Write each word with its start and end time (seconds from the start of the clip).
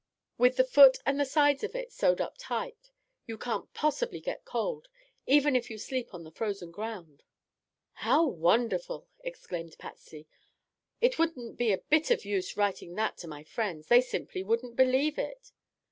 With 0.39 0.55
the 0.55 0.63
foot 0.63 0.97
and 1.05 1.19
the 1.19 1.25
sides 1.27 1.63
of 1.63 1.75
it 1.75 1.91
sewed 1.91 2.19
up 2.21 2.33
tight, 2.39 2.89
you 3.27 3.37
can't 3.37 3.71
possibly 3.75 4.19
get 4.19 4.45
cold, 4.45 4.87
even 5.27 5.55
if 5.55 5.69
you 5.69 5.77
sleep 5.77 6.11
on 6.11 6.23
the 6.23 6.31
frozen 6.31 6.71
ground." 6.71 7.21
"How 7.93 8.25
wonderful!" 8.25 9.07
exclaimed 9.19 9.77
Patsy. 9.77 10.25
"It 11.01 11.19
wouldn't 11.19 11.55
be 11.55 11.71
a 11.71 11.77
bit 11.87 12.09
of 12.09 12.25
use 12.25 12.57
writing 12.57 12.95
that 12.95 13.15
to 13.19 13.27
my 13.27 13.43
friends. 13.43 13.89
They 13.89 14.01
simply 14.01 14.41
wouldn't 14.41 14.75
believe 14.75 15.19
it." 15.19 15.51